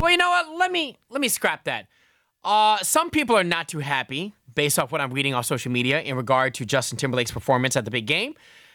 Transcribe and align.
Well, 0.00 0.12
you 0.12 0.16
know 0.16 0.30
what? 0.30 0.56
Let 0.56 0.70
me 0.70 0.96
let 1.10 1.20
me 1.20 1.28
scrap 1.28 1.64
that. 1.64 1.88
Uh, 2.44 2.78
some 2.78 3.10
people 3.10 3.36
are 3.36 3.42
not 3.42 3.66
too 3.66 3.80
happy 3.80 4.32
based 4.54 4.78
off 4.78 4.92
what 4.92 5.00
I'm 5.00 5.12
reading 5.12 5.34
on 5.34 5.42
social 5.42 5.72
media 5.72 6.00
in 6.00 6.16
regard 6.16 6.54
to 6.54 6.64
Justin 6.64 6.96
Timberlake's 6.96 7.32
performance 7.32 7.76
at 7.76 7.84
the 7.84 7.90
big 7.90 8.06
game. 8.06 8.34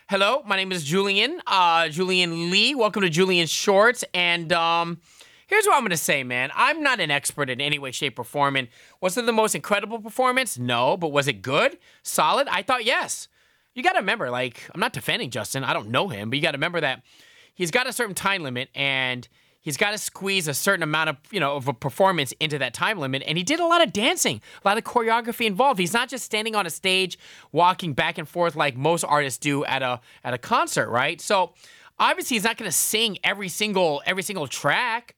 Hello, 0.09 0.43
my 0.45 0.57
name 0.57 0.73
is 0.73 0.83
Julian. 0.83 1.41
Uh, 1.47 1.87
Julian 1.87 2.51
Lee. 2.51 2.75
Welcome 2.75 3.03
to 3.03 3.09
Julian 3.09 3.47
Shorts. 3.47 4.03
And 4.13 4.51
um, 4.51 4.99
here's 5.47 5.65
what 5.65 5.77
I'm 5.77 5.83
gonna 5.83 5.95
say, 5.95 6.25
man. 6.25 6.51
I'm 6.55 6.83
not 6.83 6.99
an 6.99 7.09
expert 7.09 7.49
in 7.49 7.61
any 7.61 7.79
way, 7.79 7.91
shape, 7.91 8.19
or 8.19 8.25
form. 8.25 8.57
And 8.57 8.67
was 8.99 9.17
it 9.17 9.25
the 9.25 9.31
most 9.31 9.55
incredible 9.55 9.99
performance? 9.99 10.59
No, 10.59 10.97
but 10.97 11.13
was 11.13 11.29
it 11.29 11.41
good? 11.41 11.77
Solid? 12.03 12.49
I 12.49 12.63
thought 12.63 12.83
yes. 12.83 13.29
You 13.75 13.81
got 13.81 13.93
to 13.93 13.99
remember, 13.99 14.29
like, 14.29 14.69
I'm 14.73 14.79
not 14.79 14.93
defending 14.93 15.29
Justin. 15.29 15.63
I 15.63 15.73
don't 15.73 15.89
know 15.89 16.09
him, 16.09 16.29
but 16.29 16.35
you 16.35 16.43
got 16.43 16.51
to 16.51 16.57
remember 16.57 16.81
that 16.81 17.01
he's 17.55 17.71
got 17.71 17.87
a 17.87 17.93
certain 17.93 18.13
time 18.13 18.43
limit 18.43 18.69
and 18.75 19.27
he's 19.63 19.77
got 19.77 19.91
to 19.91 19.97
squeeze 19.97 20.47
a 20.47 20.53
certain 20.53 20.83
amount 20.83 21.09
of, 21.09 21.17
you 21.31 21.39
know, 21.39 21.55
of 21.55 21.67
a 21.67 21.73
performance 21.73 22.31
into 22.39 22.59
that 22.59 22.75
time 22.75 22.99
limit. 22.99 23.23
And 23.25 23.37
he 23.37 23.43
did 23.43 23.59
a 23.59 23.65
lot 23.65 23.81
of 23.81 23.91
dancing, 23.91 24.41
a 24.63 24.67
lot 24.67 24.77
of 24.77 24.83
choreography 24.83 25.47
involved. 25.47 25.79
He's 25.79 25.93
not 25.93 26.09
just 26.09 26.23
standing 26.23 26.55
on 26.55 26.67
a 26.67 26.69
stage, 26.69 27.17
walking 27.51 27.93
back 27.93 28.19
and 28.19 28.29
forth 28.29 28.55
like 28.55 28.77
most 28.77 29.03
artists 29.03 29.39
do 29.39 29.65
at 29.65 29.81
a 29.81 29.99
at 30.23 30.35
a 30.35 30.37
concert, 30.37 30.89
right? 30.89 31.19
So 31.19 31.53
obviously 31.97 32.35
he's 32.35 32.43
not 32.43 32.57
going 32.57 32.69
to 32.69 32.77
sing 32.77 33.17
every 33.23 33.49
single 33.49 34.03
every 34.05 34.23
single 34.23 34.47
track. 34.47 35.15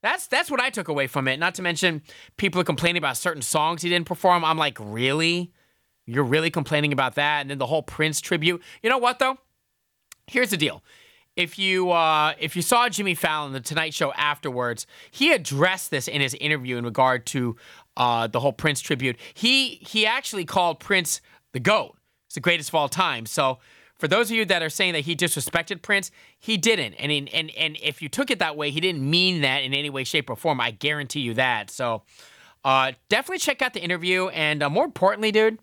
That's 0.00 0.28
that's 0.28 0.50
what 0.50 0.60
I 0.60 0.70
took 0.70 0.88
away 0.88 1.08
from 1.08 1.28
it. 1.28 1.38
Not 1.38 1.56
to 1.56 1.62
mention 1.62 2.02
people 2.36 2.60
are 2.60 2.64
complaining 2.64 2.98
about 2.98 3.16
certain 3.16 3.42
songs 3.42 3.82
he 3.82 3.90
didn't 3.90 4.06
perform. 4.06 4.44
I'm 4.44 4.56
like, 4.56 4.78
really? 4.80 5.52
You're 6.06 6.24
really 6.24 6.50
complaining 6.50 6.92
about 6.94 7.16
that? 7.16 7.42
And 7.42 7.50
then 7.50 7.58
the 7.58 7.66
whole 7.66 7.82
Prince 7.82 8.20
tribute. 8.22 8.62
You 8.82 8.88
know 8.88 8.98
what 8.98 9.18
though? 9.18 9.36
Here's 10.26 10.50
the 10.50 10.56
deal. 10.56 10.82
If 11.38 11.56
you 11.56 11.92
uh, 11.92 12.34
if 12.40 12.56
you 12.56 12.62
saw 12.62 12.88
Jimmy 12.88 13.14
Fallon 13.14 13.52
the 13.52 13.60
Tonight 13.60 13.94
Show 13.94 14.12
afterwards, 14.14 14.88
he 15.12 15.32
addressed 15.32 15.92
this 15.92 16.08
in 16.08 16.20
his 16.20 16.34
interview 16.34 16.76
in 16.76 16.84
regard 16.84 17.26
to 17.26 17.54
uh, 17.96 18.26
the 18.26 18.40
whole 18.40 18.52
Prince 18.52 18.80
tribute. 18.80 19.16
He 19.34 19.76
he 19.76 20.04
actually 20.04 20.44
called 20.44 20.80
Prince 20.80 21.20
the 21.52 21.60
goat. 21.60 21.96
It's 22.26 22.34
the 22.34 22.40
greatest 22.40 22.70
of 22.70 22.74
all 22.74 22.88
time. 22.88 23.24
So 23.24 23.60
for 24.00 24.08
those 24.08 24.32
of 24.32 24.36
you 24.36 24.46
that 24.46 24.64
are 24.64 24.68
saying 24.68 24.94
that 24.94 25.04
he 25.04 25.14
disrespected 25.14 25.80
Prince, 25.80 26.10
he 26.40 26.56
didn't. 26.56 26.94
And 26.94 27.12
in, 27.12 27.28
and 27.28 27.52
and 27.56 27.76
if 27.80 28.02
you 28.02 28.08
took 28.08 28.32
it 28.32 28.40
that 28.40 28.56
way, 28.56 28.72
he 28.72 28.80
didn't 28.80 29.08
mean 29.08 29.42
that 29.42 29.62
in 29.62 29.72
any 29.72 29.90
way, 29.90 30.02
shape, 30.02 30.28
or 30.28 30.34
form. 30.34 30.60
I 30.60 30.72
guarantee 30.72 31.20
you 31.20 31.34
that. 31.34 31.70
So 31.70 32.02
uh, 32.64 32.92
definitely 33.08 33.38
check 33.38 33.62
out 33.62 33.74
the 33.74 33.80
interview. 33.80 34.26
And 34.30 34.60
uh, 34.60 34.70
more 34.70 34.84
importantly, 34.84 35.30
dude, 35.30 35.60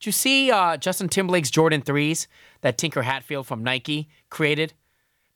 did 0.00 0.06
you 0.06 0.10
see 0.10 0.50
uh, 0.50 0.78
Justin 0.78 1.08
Timberlake's 1.08 1.48
Jordan 1.48 1.80
3s 1.80 2.26
that 2.62 2.76
Tinker 2.76 3.02
Hatfield 3.02 3.46
from 3.46 3.62
Nike 3.62 4.08
created? 4.28 4.74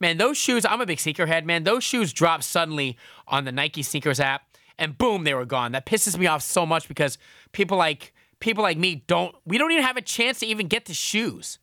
Man, 0.01 0.19
those 0.19 0.37
shoes, 0.37 0.65
I'm 0.65 0.81
a 0.81 0.87
big 0.87 0.99
sneakerhead, 0.99 1.45
man. 1.45 1.65
Those 1.65 1.83
shoes 1.83 2.13
dropped 2.13 2.45
suddenly 2.45 2.99
on 3.27 3.45
the 3.45 3.53
Nike 3.53 3.83
sneakers 3.83 4.21
app 4.21 4.43
and 4.79 4.97
boom, 4.97 5.25
they 5.25 5.35
were 5.35 5.45
gone. 5.45 5.73
That 5.73 5.87
pisses 5.87 6.19
me 6.19 6.27
off 6.27 6.43
so 6.43 6.67
much 6.67 6.89
because 6.89 7.19
people 7.53 7.77
like 7.77 8.13
people 8.41 8.63
like 8.63 8.77
me 8.77 9.05
don't 9.07 9.35
we 9.47 9.59
don't 9.59 9.73
even 9.73 9.85
have 9.85 9.97
a 9.97 10.03
chance 10.03 10.41
to 10.41 10.47
even 10.47 10.69
get 10.69 10.87
the 10.87 10.95
shoes. 10.95 11.59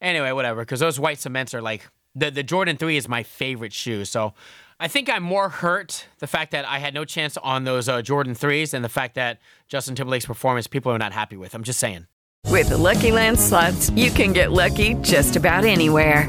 Anyway, 0.00 0.32
whatever, 0.32 0.62
because 0.62 0.80
those 0.80 0.98
white 0.98 1.18
cements 1.18 1.54
are 1.54 1.62
like 1.62 1.88
the, 2.14 2.30
the 2.30 2.42
Jordan 2.42 2.76
3 2.76 2.96
is 2.96 3.08
my 3.08 3.22
favorite 3.22 3.72
shoe. 3.72 4.04
So 4.04 4.34
I 4.80 4.88
think 4.88 5.08
I'm 5.08 5.22
more 5.22 5.48
hurt 5.48 6.06
the 6.18 6.26
fact 6.26 6.50
that 6.50 6.64
I 6.66 6.78
had 6.78 6.92
no 6.92 7.04
chance 7.04 7.36
on 7.36 7.64
those 7.64 7.88
uh, 7.88 8.02
Jordan 8.02 8.34
3s 8.34 8.72
than 8.72 8.82
the 8.82 8.88
fact 8.88 9.14
that 9.14 9.38
Justin 9.68 9.94
Timberlake's 9.94 10.26
performance 10.26 10.66
people 10.66 10.90
are 10.92 10.98
not 10.98 11.12
happy 11.12 11.36
with. 11.36 11.54
I'm 11.54 11.62
just 11.62 11.78
saying. 11.78 12.06
With 12.48 12.68
the 12.68 12.76
Lucky 12.76 13.12
Land 13.12 13.38
slots, 13.38 13.90
you 13.90 14.10
can 14.10 14.32
get 14.32 14.50
lucky 14.50 14.94
just 14.94 15.36
about 15.36 15.64
anywhere. 15.64 16.28